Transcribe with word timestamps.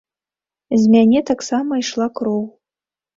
З 0.83 0.87
мяне 0.95 1.21
таксама 1.31 1.71
ішла 1.83 2.07
кроў. 2.17 2.41